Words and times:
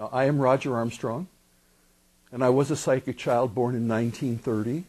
Now, 0.00 0.08
I 0.14 0.24
am 0.24 0.38
Roger 0.38 0.74
Armstrong, 0.76 1.28
and 2.32 2.42
I 2.42 2.48
was 2.48 2.70
a 2.70 2.76
psychic 2.76 3.18
child 3.18 3.54
born 3.54 3.74
in 3.74 3.86
1930. 3.86 4.84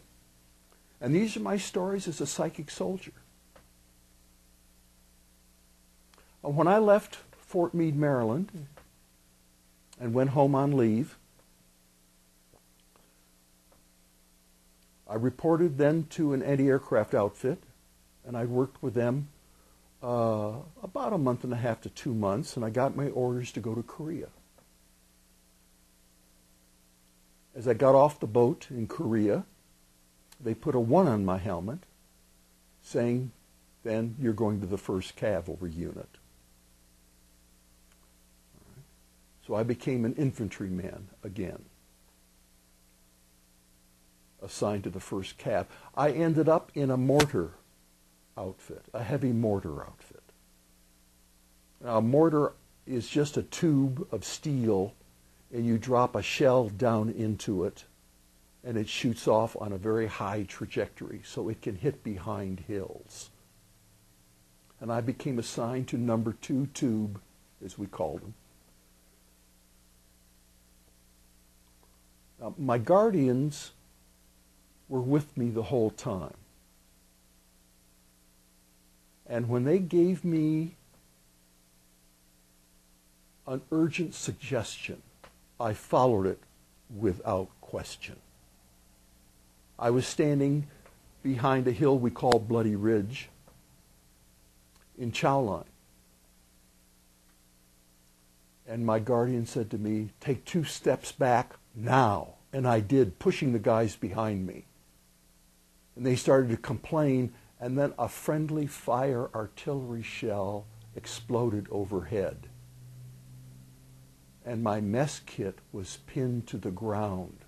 And 1.02 1.14
these 1.14 1.36
are 1.36 1.40
my 1.40 1.58
stories 1.58 2.08
as 2.08 2.22
a 2.22 2.26
psychic 2.26 2.70
soldier. 2.70 3.12
When 6.40 6.66
I 6.66 6.78
left 6.78 7.18
Fort 7.32 7.74
Meade, 7.74 7.94
Maryland, 7.94 8.68
and 10.00 10.14
went 10.14 10.30
home 10.30 10.54
on 10.54 10.78
leave, 10.78 11.18
I 15.06 15.16
reported 15.16 15.76
then 15.76 16.06
to 16.12 16.32
an 16.32 16.42
anti-aircraft 16.42 17.12
outfit, 17.12 17.62
and 18.24 18.34
I 18.34 18.46
worked 18.46 18.82
with 18.82 18.94
them 18.94 19.28
uh, 20.02 20.52
about 20.82 21.12
a 21.12 21.18
month 21.18 21.44
and 21.44 21.52
a 21.52 21.56
half 21.56 21.82
to 21.82 21.90
two 21.90 22.14
months, 22.14 22.56
and 22.56 22.64
I 22.64 22.70
got 22.70 22.96
my 22.96 23.10
orders 23.10 23.52
to 23.52 23.60
go 23.60 23.74
to 23.74 23.82
Korea. 23.82 24.28
As 27.54 27.68
I 27.68 27.74
got 27.74 27.94
off 27.94 28.18
the 28.20 28.26
boat 28.26 28.68
in 28.70 28.86
Korea, 28.86 29.44
they 30.40 30.54
put 30.54 30.74
a 30.74 30.80
one 30.80 31.06
on 31.06 31.24
my 31.24 31.38
helmet, 31.38 31.80
saying, 32.82 33.30
then 33.84 34.16
you're 34.18 34.32
going 34.32 34.60
to 34.60 34.66
the 34.66 34.78
1st 34.78 35.16
Cavalry 35.16 35.70
unit. 35.70 36.08
So 39.46 39.54
I 39.54 39.64
became 39.64 40.04
an 40.04 40.14
infantryman 40.14 41.08
again, 41.22 41.64
assigned 44.40 44.84
to 44.84 44.90
the 44.90 45.00
1st 45.00 45.34
Cav. 45.36 45.66
I 45.96 46.10
ended 46.10 46.48
up 46.48 46.72
in 46.74 46.90
a 46.90 46.96
mortar 46.96 47.50
outfit, 48.38 48.84
a 48.94 49.02
heavy 49.02 49.32
mortar 49.32 49.82
outfit. 49.82 50.22
Now, 51.84 51.98
a 51.98 52.02
mortar 52.02 52.52
is 52.86 53.08
just 53.08 53.36
a 53.36 53.42
tube 53.42 54.06
of 54.10 54.24
steel, 54.24 54.94
and 55.52 55.66
you 55.66 55.76
drop 55.76 56.16
a 56.16 56.22
shell 56.22 56.68
down 56.70 57.10
into 57.10 57.64
it, 57.64 57.84
and 58.64 58.76
it 58.76 58.88
shoots 58.88 59.28
off 59.28 59.54
on 59.60 59.72
a 59.72 59.78
very 59.78 60.06
high 60.06 60.44
trajectory, 60.44 61.20
so 61.24 61.48
it 61.48 61.60
can 61.60 61.76
hit 61.76 62.02
behind 62.02 62.60
hills. 62.60 63.30
And 64.80 64.90
I 64.90 65.00
became 65.00 65.38
assigned 65.38 65.88
to 65.88 65.98
number 65.98 66.32
two 66.40 66.66
tube, 66.74 67.20
as 67.64 67.78
we 67.78 67.86
called 67.86 68.22
them. 68.22 68.34
Now, 72.40 72.54
my 72.58 72.78
guardians 72.78 73.72
were 74.88 75.00
with 75.00 75.36
me 75.36 75.50
the 75.50 75.62
whole 75.64 75.90
time. 75.90 76.34
And 79.26 79.48
when 79.48 79.64
they 79.64 79.78
gave 79.78 80.24
me 80.24 80.74
an 83.46 83.62
urgent 83.70 84.14
suggestion, 84.14 85.02
I 85.62 85.74
followed 85.74 86.26
it 86.26 86.40
without 86.94 87.48
question. 87.60 88.16
I 89.78 89.90
was 89.90 90.06
standing 90.06 90.66
behind 91.22 91.68
a 91.68 91.72
hill 91.72 91.96
we 91.96 92.10
call 92.10 92.40
Bloody 92.40 92.74
Ridge 92.74 93.28
in 94.98 95.12
Chowline. 95.12 95.64
And 98.66 98.84
my 98.84 98.98
guardian 98.98 99.46
said 99.46 99.70
to 99.70 99.78
me, 99.78 100.10
Take 100.20 100.44
two 100.44 100.64
steps 100.64 101.12
back 101.12 101.54
now. 101.76 102.34
And 102.52 102.66
I 102.66 102.80
did, 102.80 103.18
pushing 103.20 103.52
the 103.52 103.58
guys 103.58 103.94
behind 103.94 104.46
me. 104.46 104.64
And 105.94 106.04
they 106.04 106.16
started 106.16 106.50
to 106.50 106.56
complain 106.56 107.32
and 107.60 107.78
then 107.78 107.94
a 107.98 108.08
friendly 108.08 108.66
fire 108.66 109.30
artillery 109.32 110.02
shell 110.02 110.66
exploded 110.96 111.68
overhead. 111.70 112.48
And 114.44 114.62
my 114.62 114.80
mess 114.80 115.20
kit 115.24 115.58
was 115.72 115.98
pinned 116.06 116.46
to 116.48 116.58
the 116.58 116.70
ground 116.70 117.38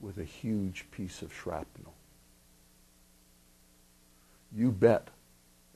with 0.00 0.18
a 0.18 0.24
huge 0.24 0.86
piece 0.90 1.22
of 1.22 1.32
shrapnel. 1.32 1.94
You 4.54 4.72
bet. 4.72 5.08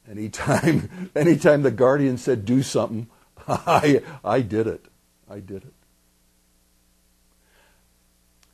Anytime, 0.08 1.10
anytime 1.16 1.62
the 1.62 1.70
guardian 1.70 2.18
said 2.18 2.44
do 2.44 2.62
something, 2.62 3.08
I, 3.48 4.02
I 4.24 4.40
did 4.40 4.66
it. 4.66 4.84
I 5.30 5.40
did 5.40 5.64
it. 5.64 5.72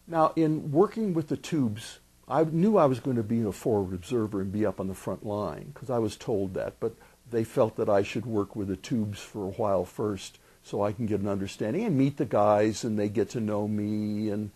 Now, 0.07 0.33
in 0.37 0.73
working 0.73 1.15
with 1.15 1.29
the 1.29 1.37
tubes, 1.37 1.99
I 2.29 2.45
knew 2.45 2.77
I 2.77 2.87
was 2.87 3.01
going 3.01 3.17
to 3.17 3.23
be 3.23 3.43
a 3.43 3.53
forward 3.53 3.95
observer 3.95 4.41
and 4.41 4.53
be 4.53 4.67
up 4.67 4.81
on 4.81 4.89
the 4.89 4.95
front 4.95 5.25
line 5.25 5.71
because 5.73 5.91
I 5.91 5.99
was 5.99 6.17
told 6.17 6.55
that, 6.55 6.75
but 6.81 6.95
they 7.31 7.45
felt 7.45 7.77
that 7.77 7.89
I 7.89 8.03
should 8.03 8.27
work 8.27 8.55
with 8.55 8.69
the 8.69 8.77
tubes 8.77 9.21
for 9.21 9.45
a 9.45 9.53
while 9.53 9.85
first 9.85 10.39
so 10.63 10.83
I 10.83 10.93
can 10.93 11.07
get 11.07 11.21
an 11.21 11.29
understanding 11.29 11.85
and 11.85 11.97
meet 11.97 12.17
the 12.17 12.25
guys 12.25 12.85
and 12.85 12.99
they 12.99 13.09
get 13.09 13.31
to 13.31 13.41
know 13.41 13.67
me 13.67 14.31
and 14.31 14.51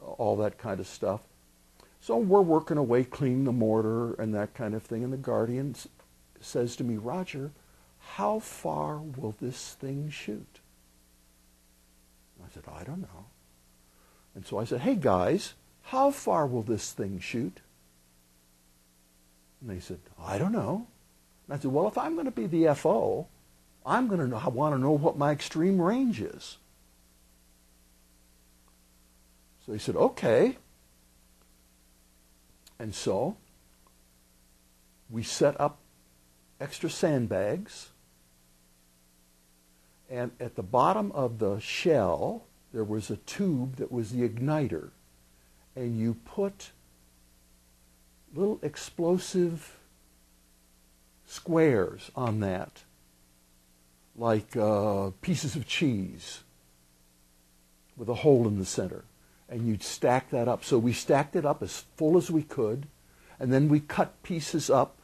all 0.00 0.36
that 0.36 0.58
kind 0.58 0.80
of 0.80 0.86
stuff. 0.86 1.22
So 2.00 2.18
we're 2.18 2.42
working 2.42 2.76
away, 2.76 3.04
cleaning 3.04 3.44
the 3.44 3.52
mortar 3.52 4.14
and 4.14 4.34
that 4.34 4.54
kind 4.54 4.74
of 4.74 4.82
thing. 4.82 5.02
And 5.02 5.12
the 5.12 5.16
guardian 5.16 5.74
says 6.40 6.76
to 6.76 6.84
me, 6.84 6.96
Roger, 6.96 7.50
how 7.98 8.38
far 8.38 8.98
will 8.98 9.34
this 9.40 9.74
thing 9.74 10.10
shoot? 10.10 10.60
I 12.46 12.54
said, 12.54 12.64
I 12.72 12.84
don't 12.84 13.00
know. 13.00 13.26
And 14.34 14.46
so 14.46 14.58
I 14.58 14.64
said, 14.64 14.80
hey 14.80 14.94
guys, 14.94 15.54
how 15.82 16.10
far 16.10 16.46
will 16.46 16.62
this 16.62 16.92
thing 16.92 17.18
shoot? 17.18 17.60
And 19.60 19.70
they 19.70 19.80
said, 19.80 19.98
I 20.22 20.38
don't 20.38 20.52
know. 20.52 20.86
And 21.46 21.56
I 21.56 21.60
said, 21.60 21.72
well, 21.72 21.88
if 21.88 21.98
I'm 21.98 22.14
going 22.14 22.26
to 22.26 22.30
be 22.30 22.46
the 22.46 22.74
FO, 22.74 23.26
I'm 23.86 24.08
going 24.08 24.30
to 24.30 24.50
want 24.50 24.74
to 24.74 24.80
know 24.80 24.90
what 24.90 25.16
my 25.16 25.30
extreme 25.30 25.80
range 25.80 26.20
is. 26.20 26.58
So 29.64 29.72
he 29.72 29.78
said, 29.78 29.96
okay. 29.96 30.56
And 32.78 32.94
so 32.94 33.36
we 35.08 35.22
set 35.22 35.58
up 35.60 35.78
extra 36.60 36.90
sandbags. 36.90 37.90
And 40.10 40.32
at 40.40 40.56
the 40.56 40.62
bottom 40.62 41.12
of 41.12 41.38
the 41.38 41.58
shell, 41.60 42.44
there 42.72 42.84
was 42.84 43.10
a 43.10 43.16
tube 43.16 43.76
that 43.76 43.90
was 43.90 44.10
the 44.10 44.28
igniter 44.28 44.90
and 45.76 45.98
you 45.98 46.14
put 46.24 46.70
little 48.34 48.58
explosive 48.62 49.78
squares 51.26 52.10
on 52.16 52.40
that, 52.40 52.82
like 54.16 54.56
uh, 54.56 55.10
pieces 55.20 55.56
of 55.56 55.66
cheese 55.66 56.42
with 57.96 58.08
a 58.08 58.14
hole 58.14 58.46
in 58.48 58.58
the 58.58 58.64
center. 58.64 59.04
And 59.48 59.66
you'd 59.66 59.82
stack 59.82 60.30
that 60.30 60.48
up. 60.48 60.64
So 60.64 60.78
we 60.78 60.92
stacked 60.92 61.36
it 61.36 61.44
up 61.44 61.62
as 61.62 61.84
full 61.96 62.16
as 62.16 62.30
we 62.30 62.42
could, 62.42 62.86
and 63.38 63.52
then 63.52 63.68
we 63.68 63.80
cut 63.80 64.22
pieces 64.22 64.68
up 64.70 64.96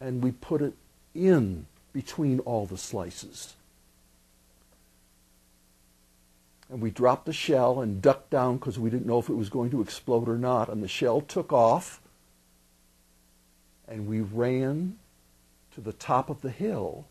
and 0.00 0.22
we 0.22 0.30
put 0.30 0.62
it 0.62 0.74
in 1.14 1.66
between 1.92 2.40
all 2.40 2.66
the 2.66 2.76
slices 2.76 3.54
and 6.74 6.82
we 6.82 6.90
dropped 6.90 7.26
the 7.26 7.32
shell 7.32 7.80
and 7.80 8.02
ducked 8.02 8.30
down 8.30 8.56
because 8.56 8.78
we 8.78 8.90
didn't 8.90 9.06
know 9.06 9.18
if 9.18 9.28
it 9.28 9.34
was 9.34 9.48
going 9.48 9.70
to 9.70 9.80
explode 9.80 10.28
or 10.28 10.38
not. 10.38 10.68
And 10.68 10.82
the 10.82 10.88
shell 10.88 11.20
took 11.20 11.52
off, 11.52 12.00
and 13.86 14.08
we 14.08 14.20
ran 14.20 14.98
to 15.74 15.80
the 15.80 15.92
top 15.92 16.30
of 16.30 16.40
the 16.40 16.50
hill 16.50 17.06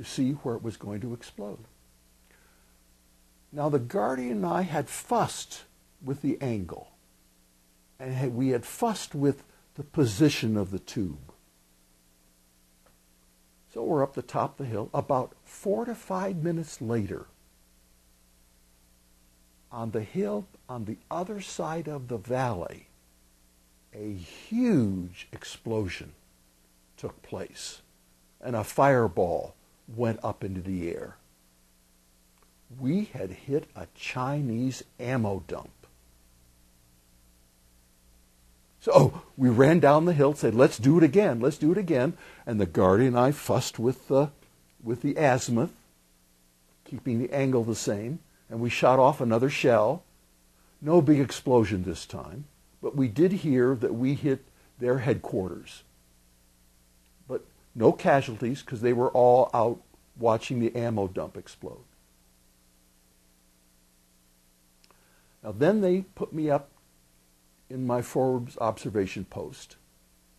to 0.00 0.08
see 0.08 0.32
where 0.32 0.56
it 0.56 0.62
was 0.62 0.78
going 0.78 1.02
to 1.02 1.12
explode. 1.12 1.58
Now, 3.52 3.68
the 3.68 3.78
guardian 3.78 4.38
and 4.38 4.46
I 4.46 4.62
had 4.62 4.88
fussed 4.88 5.64
with 6.02 6.22
the 6.22 6.38
angle, 6.40 6.88
and 7.98 8.34
we 8.34 8.48
had 8.48 8.64
fussed 8.64 9.14
with 9.14 9.44
the 9.74 9.82
position 9.82 10.56
of 10.56 10.70
the 10.70 10.78
tube. 10.78 11.32
So 13.74 13.82
we're 13.84 14.02
up 14.02 14.14
the 14.14 14.22
top 14.22 14.58
of 14.58 14.66
the 14.66 14.72
hill. 14.72 14.88
About 14.94 15.34
four 15.44 15.84
to 15.84 15.94
five 15.94 16.36
minutes 16.36 16.80
later, 16.80 17.26
on 19.70 19.90
the 19.90 20.02
hill 20.02 20.46
on 20.66 20.86
the 20.86 20.96
other 21.10 21.42
side 21.42 21.88
of 21.88 22.08
the 22.08 22.16
valley, 22.16 22.86
a 23.92 24.14
huge 24.14 25.28
explosion 25.30 26.12
took 26.96 27.20
place, 27.20 27.82
and 28.40 28.56
a 28.56 28.64
fireball 28.64 29.54
went 29.96 30.20
up 30.22 30.44
into 30.44 30.60
the 30.60 30.90
air. 30.90 31.16
We 32.78 33.10
had 33.12 33.30
hit 33.30 33.68
a 33.74 33.86
Chinese 33.94 34.84
ammo 34.98 35.42
dump. 35.48 35.70
So 38.80 38.92
oh, 38.94 39.22
we 39.36 39.50
ran 39.50 39.78
down 39.80 40.06
the 40.06 40.14
hill, 40.14 40.34
said, 40.34 40.54
let's 40.54 40.78
do 40.78 40.96
it 40.96 41.04
again, 41.04 41.40
let's 41.40 41.58
do 41.58 41.70
it 41.70 41.78
again. 41.78 42.14
And 42.46 42.58
the 42.58 42.66
guardian 42.66 43.08
and 43.08 43.18
I 43.18 43.30
fussed 43.30 43.78
with 43.78 44.08
the, 44.08 44.30
with 44.82 45.02
the 45.02 45.16
azimuth, 45.16 45.74
keeping 46.84 47.18
the 47.18 47.32
angle 47.32 47.62
the 47.62 47.74
same, 47.74 48.20
and 48.48 48.60
we 48.60 48.70
shot 48.70 48.98
off 48.98 49.20
another 49.20 49.50
shell. 49.50 50.02
No 50.80 51.02
big 51.02 51.20
explosion 51.20 51.82
this 51.82 52.06
time, 52.06 52.46
but 52.80 52.96
we 52.96 53.06
did 53.06 53.32
hear 53.32 53.74
that 53.74 53.94
we 53.94 54.14
hit 54.14 54.46
their 54.78 54.98
headquarters. 54.98 55.82
No 57.74 57.92
casualties 57.92 58.62
because 58.62 58.80
they 58.80 58.92
were 58.92 59.10
all 59.10 59.50
out 59.54 59.80
watching 60.18 60.60
the 60.60 60.74
ammo 60.74 61.08
dump 61.08 61.36
explode. 61.36 61.84
Now, 65.42 65.52
then 65.52 65.80
they 65.80 66.02
put 66.14 66.32
me 66.32 66.50
up 66.50 66.68
in 67.70 67.86
my 67.86 68.02
forward 68.02 68.50
observation 68.60 69.24
post, 69.24 69.76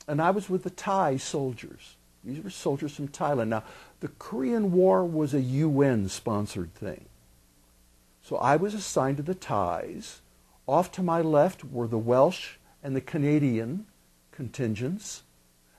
and 0.07 0.21
I 0.21 0.29
was 0.31 0.49
with 0.49 0.63
the 0.63 0.69
Thai 0.69 1.17
soldiers. 1.17 1.95
These 2.23 2.43
were 2.43 2.51
soldiers 2.51 2.95
from 2.95 3.07
Thailand. 3.07 3.47
Now, 3.47 3.63
the 3.99 4.09
Korean 4.09 4.71
War 4.71 5.03
was 5.03 5.33
a 5.33 5.41
UN 5.41 6.07
sponsored 6.07 6.75
thing. 6.75 7.05
So 8.21 8.37
I 8.37 8.57
was 8.57 8.75
assigned 8.75 9.17
to 9.17 9.23
the 9.23 9.33
Thais. 9.33 10.21
Off 10.67 10.91
to 10.91 11.01
my 11.01 11.21
left 11.21 11.65
were 11.65 11.87
the 11.87 11.97
Welsh 11.97 12.57
and 12.83 12.95
the 12.95 13.01
Canadian 13.01 13.87
contingents, 14.31 15.23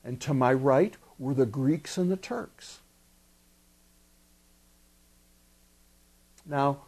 and 0.05 0.21
to 0.21 0.35
my 0.35 0.53
right 0.53 0.97
were 1.19 1.35
the 1.35 1.47
Greeks 1.47 1.97
and 1.97 2.11
the 2.11 2.17
Turks. 2.17 2.81
Now, 6.45 6.79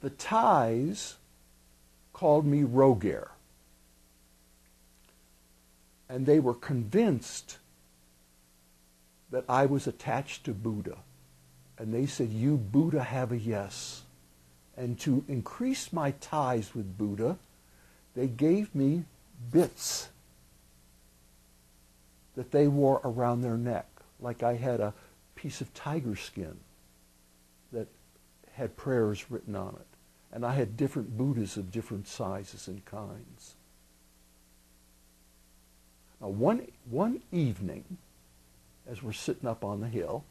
the 0.00 0.10
Thais 0.10 1.16
called 2.12 2.44
me 2.44 2.62
Roger. 2.62 3.30
And 6.08 6.26
they 6.26 6.40
were 6.40 6.54
convinced 6.54 7.58
that 9.30 9.44
I 9.48 9.64
was 9.64 9.86
attached 9.86 10.44
to 10.44 10.52
Buddha. 10.52 10.98
And 11.78 11.92
they 11.94 12.06
said, 12.06 12.30
You, 12.30 12.58
Buddha, 12.58 13.02
have 13.02 13.32
a 13.32 13.38
yes. 13.38 14.02
And 14.76 15.00
to 15.00 15.24
increase 15.26 15.92
my 15.92 16.10
ties 16.12 16.74
with 16.74 16.98
Buddha, 16.98 17.38
they 18.14 18.26
gave 18.26 18.74
me 18.74 19.04
bits 19.50 20.08
that 22.42 22.50
they 22.50 22.66
wore 22.66 23.00
around 23.04 23.40
their 23.40 23.56
neck, 23.56 23.86
like 24.18 24.42
I 24.42 24.54
had 24.54 24.80
a 24.80 24.94
piece 25.36 25.60
of 25.60 25.72
tiger 25.74 26.16
skin 26.16 26.56
that 27.70 27.86
had 28.54 28.76
prayers 28.76 29.30
written 29.30 29.54
on 29.54 29.76
it. 29.76 29.86
And 30.32 30.44
I 30.44 30.54
had 30.54 30.76
different 30.76 31.16
Buddhas 31.16 31.56
of 31.56 31.70
different 31.70 32.08
sizes 32.08 32.66
and 32.66 32.84
kinds. 32.84 33.54
Now, 36.20 36.30
one, 36.30 36.66
one 36.90 37.22
evening, 37.30 37.98
as 38.90 39.04
we're 39.04 39.12
sitting 39.12 39.48
up 39.48 39.62
on 39.62 39.80
the 39.80 39.88
hill, 39.88 40.24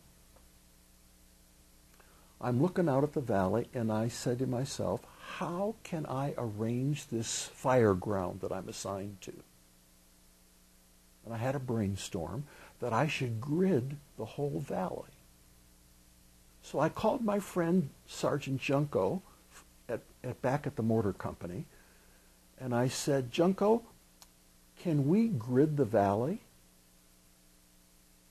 I'm 2.41 2.61
looking 2.61 2.89
out 2.89 3.05
at 3.05 3.13
the 3.13 3.21
valley 3.21 3.69
and 3.73 3.89
I 3.89 4.09
said 4.09 4.39
to 4.39 4.47
myself, 4.47 4.99
how 5.37 5.75
can 5.83 6.05
I 6.07 6.33
arrange 6.37 7.07
this 7.07 7.45
fire 7.45 7.93
ground 7.93 8.41
that 8.41 8.51
I'm 8.51 8.67
assigned 8.67 9.21
to? 9.21 9.31
And 11.25 11.33
I 11.33 11.37
had 11.37 11.55
a 11.55 11.59
brainstorm 11.59 12.45
that 12.79 12.93
I 12.93 13.07
should 13.07 13.39
grid 13.39 13.97
the 14.17 14.25
whole 14.25 14.59
valley. 14.59 15.11
So 16.63 16.79
I 16.79 16.89
called 16.89 17.23
my 17.23 17.39
friend 17.39 17.89
Sergeant 18.07 18.61
Junko 18.61 19.21
at, 19.89 20.01
at, 20.23 20.41
back 20.41 20.67
at 20.67 20.75
the 20.75 20.83
mortar 20.83 21.13
company, 21.13 21.65
and 22.59 22.73
I 22.73 22.87
said, 22.87 23.31
Junko, 23.31 23.83
can 24.79 25.07
we 25.07 25.27
grid 25.27 25.77
the 25.77 25.85
valley? 25.85 26.41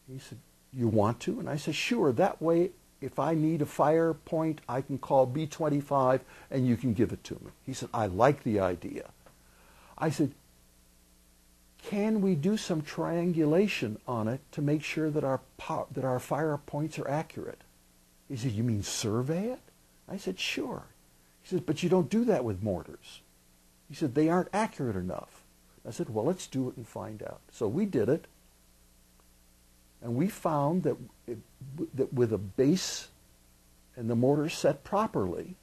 He 0.08 0.18
said, 0.18 0.38
You 0.72 0.88
want 0.88 1.20
to? 1.20 1.38
And 1.40 1.48
I 1.48 1.56
said, 1.56 1.74
Sure. 1.74 2.12
That 2.12 2.40
way, 2.40 2.70
if 3.00 3.18
I 3.18 3.34
need 3.34 3.62
a 3.62 3.66
fire 3.66 4.14
point, 4.14 4.60
I 4.68 4.82
can 4.82 4.98
call 4.98 5.26
B25 5.26 6.20
and 6.50 6.66
you 6.66 6.76
can 6.76 6.92
give 6.92 7.12
it 7.12 7.24
to 7.24 7.34
me. 7.34 7.50
He 7.64 7.72
said, 7.72 7.88
I 7.94 8.06
like 8.06 8.42
the 8.42 8.60
idea. 8.60 9.10
I 9.96 10.10
said, 10.10 10.32
Can 11.82 12.20
we 12.20 12.34
do 12.34 12.56
some 12.56 12.82
triangulation 12.82 13.98
on 14.06 14.28
it 14.28 14.40
to 14.52 14.62
make 14.62 14.82
sure 14.82 15.10
that 15.10 15.24
our, 15.24 15.40
that 15.92 16.04
our 16.04 16.20
fire 16.20 16.56
points 16.58 16.98
are 16.98 17.08
accurate? 17.08 17.62
He 18.28 18.36
said, 18.36 18.52
You 18.52 18.62
mean 18.62 18.82
survey 18.82 19.46
it? 19.46 19.60
I 20.08 20.16
said, 20.16 20.38
Sure. 20.38 20.84
He 21.42 21.48
said, 21.48 21.66
But 21.66 21.82
you 21.82 21.88
don't 21.88 22.10
do 22.10 22.24
that 22.26 22.44
with 22.44 22.62
mortars. 22.62 23.22
He 23.88 23.94
said, 23.94 24.14
They 24.14 24.28
aren't 24.28 24.50
accurate 24.52 24.96
enough. 24.96 25.42
I 25.86 25.90
said, 25.90 26.10
Well, 26.10 26.24
let's 26.24 26.46
do 26.46 26.68
it 26.68 26.76
and 26.76 26.86
find 26.86 27.22
out. 27.22 27.40
So 27.50 27.66
we 27.66 27.86
did 27.86 28.08
it. 28.08 28.26
And 30.02 30.14
we 30.14 30.28
found 30.28 30.84
that, 30.84 30.96
it, 31.26 31.38
that 31.94 32.12
with 32.12 32.32
a 32.32 32.38
base 32.38 33.08
and 33.96 34.08
the 34.08 34.14
mortar 34.14 34.48
set 34.48 34.84
properly, 34.84 35.56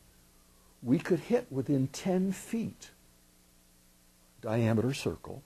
we 0.83 0.99
could 0.99 1.19
hit 1.19 1.47
within 1.51 1.87
10 1.87 2.33
feet 2.33 2.91
diameter 4.41 4.93
circle 4.93 5.41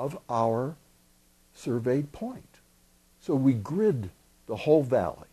of 0.00 0.18
our 0.30 0.76
surveyed 1.54 2.10
point. 2.10 2.56
So 3.20 3.34
we 3.34 3.52
grid 3.52 4.08
the 4.46 4.56
whole 4.56 4.82
valley. 4.82 5.28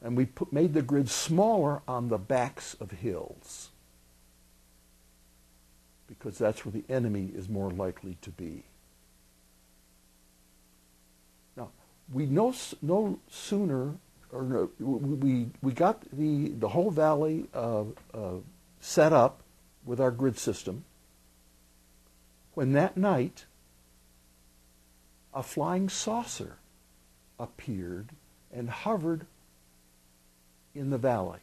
And 0.00 0.16
we 0.16 0.24
put, 0.24 0.50
made 0.50 0.72
the 0.72 0.80
grid 0.80 1.10
smaller 1.10 1.82
on 1.86 2.08
the 2.08 2.16
backs 2.16 2.74
of 2.80 2.90
hills 2.90 3.68
because 6.08 6.38
that's 6.38 6.64
where 6.64 6.72
the 6.72 6.84
enemy 6.88 7.30
is 7.34 7.50
more 7.50 7.70
likely 7.70 8.16
to 8.22 8.30
be. 8.30 8.64
Now, 11.54 11.68
we 12.10 12.24
no, 12.24 12.54
no 12.80 13.18
sooner, 13.28 13.94
or 14.32 14.42
no, 14.42 14.70
we, 14.78 15.48
we 15.60 15.72
got 15.72 16.00
the, 16.10 16.48
the 16.48 16.68
whole 16.68 16.90
valley 16.90 17.44
uh, 17.52 17.84
uh, 18.14 18.36
set 18.80 19.12
up 19.12 19.42
with 19.84 20.00
our 20.00 20.10
grid 20.10 20.38
system 20.38 20.84
when 22.54 22.72
that 22.72 22.96
night 22.96 23.46
a 25.34 25.42
flying 25.42 25.88
saucer 25.88 26.58
appeared 27.38 28.10
and 28.52 28.68
hovered 28.68 29.26
in 30.74 30.90
the 30.90 30.98
valley. 30.98 31.40